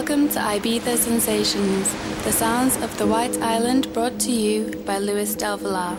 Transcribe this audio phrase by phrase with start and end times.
[0.00, 1.92] Welcome to Ibiza Sensations,
[2.24, 5.94] the sounds of the White Island brought to you by Luis Del Villar.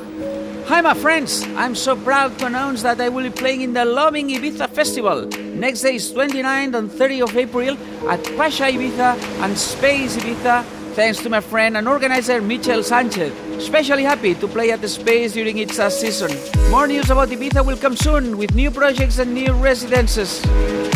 [0.66, 1.44] Hi, my friends!
[1.56, 5.28] I'm so proud to announce that I will be playing in the Loving Ibiza Festival.
[5.54, 7.78] Next day is 29th and 30th of April
[8.10, 10.64] at Pacha Ibiza and Space Ibiza,
[10.96, 13.32] thanks to my friend and organizer Michel Sanchez.
[13.62, 16.32] Especially happy to play at the Space during its season.
[16.72, 20.42] More news about Ibiza will come soon with new projects and new residences.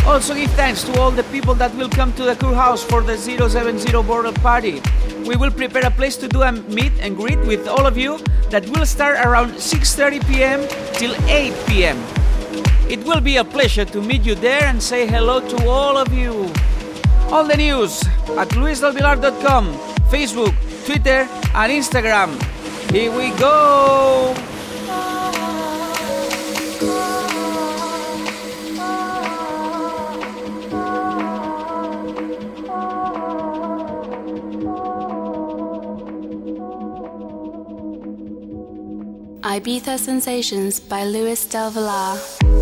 [0.07, 3.17] Also give thanks to all the people that will come to the Kurhaus for the
[3.17, 4.81] 070 Border Party.
[5.25, 8.19] We will prepare a place to do a meet and greet with all of you
[8.51, 10.61] that will start around 6.30 p.m.
[10.93, 11.97] till 8 p.m.
[12.87, 16.13] It will be a pleasure to meet you there and say hello to all of
[16.13, 16.51] you.
[17.33, 18.03] All the news
[18.37, 19.73] at luisdelvillar.com,
[20.13, 20.53] Facebook,
[20.85, 22.29] Twitter, and Instagram.
[22.91, 24.54] Here we go!
[39.45, 42.54] Ibiza Sensations by Luis Del Villar.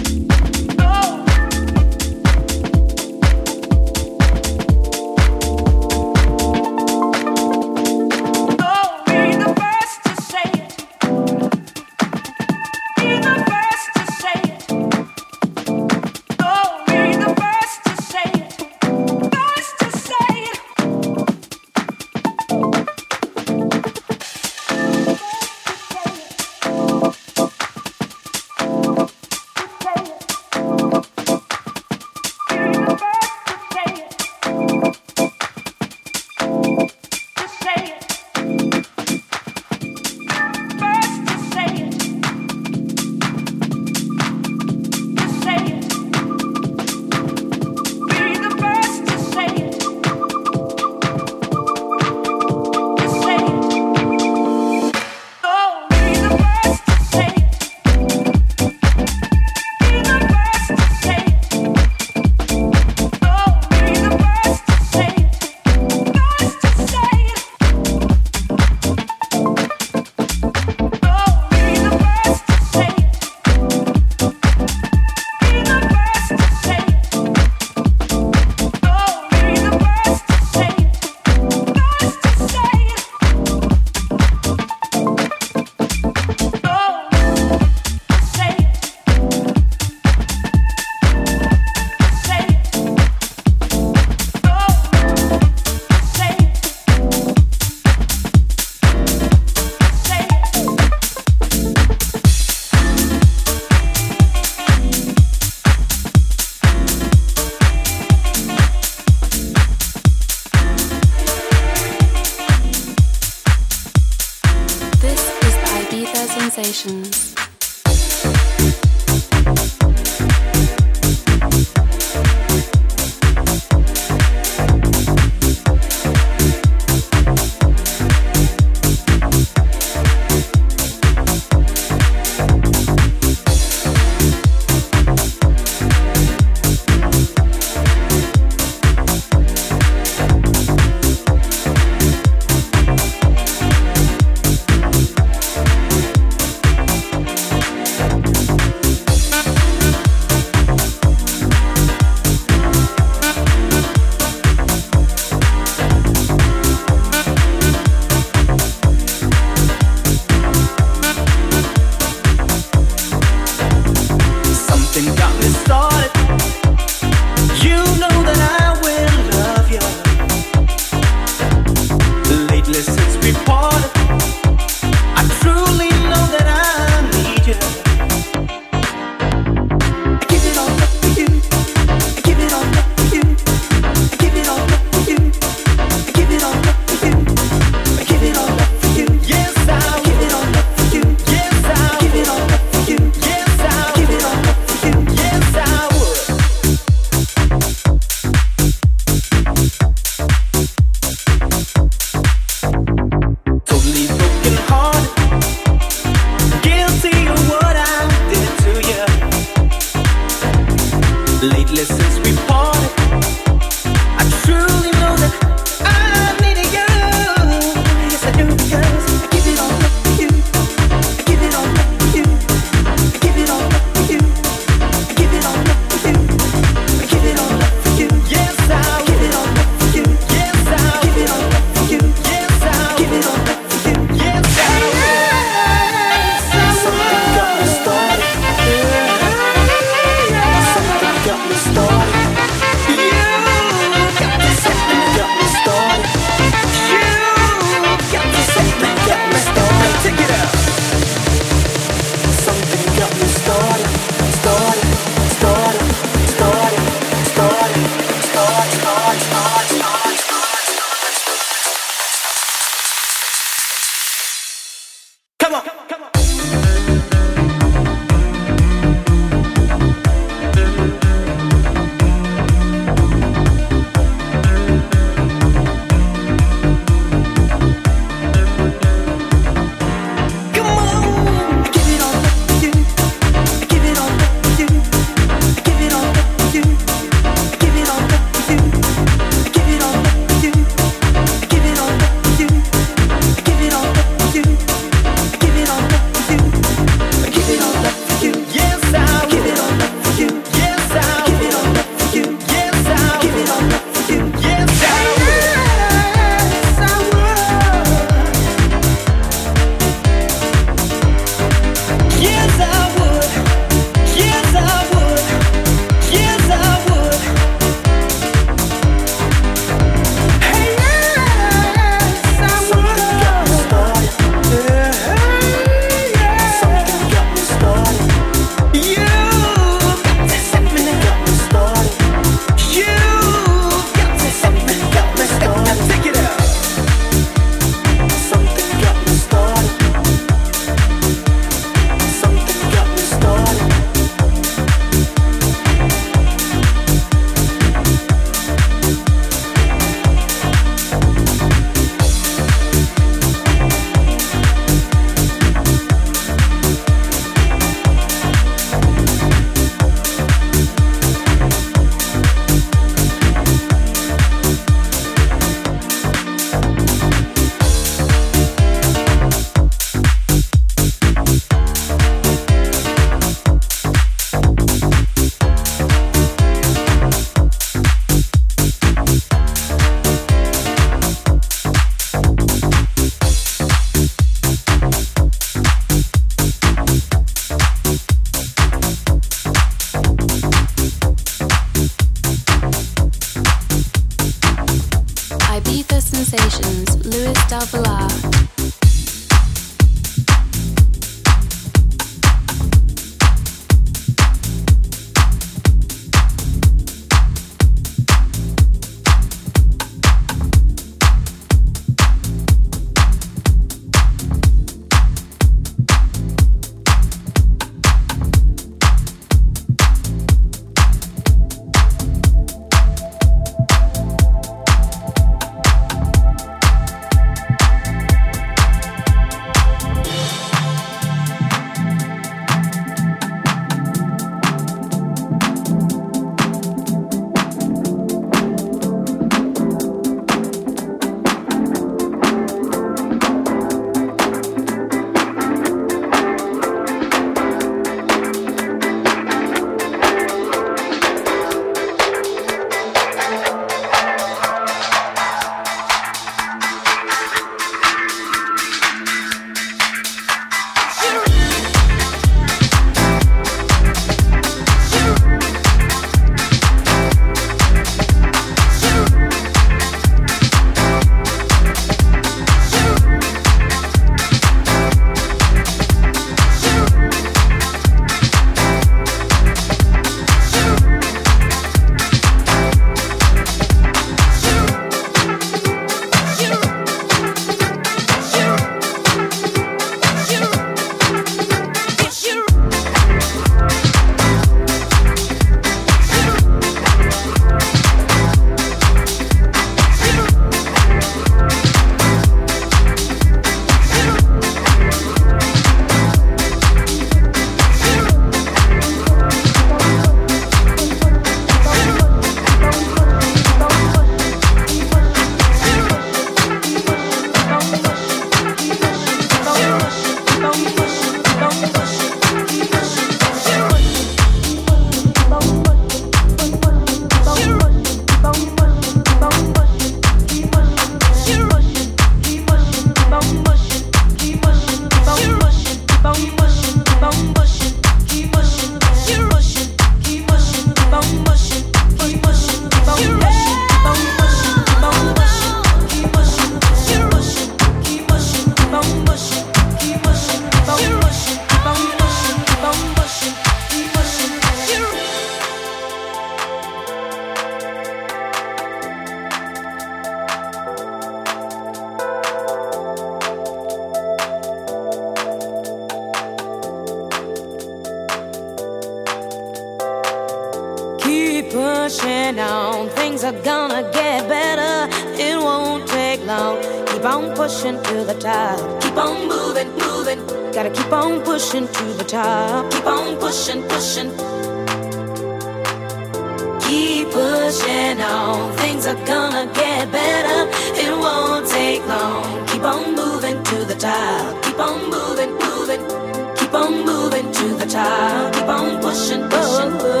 [599.79, 600.00] Pushing,